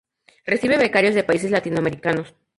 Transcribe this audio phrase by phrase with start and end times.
[0.47, 2.33] Recibe becarios de países latinoamericanos.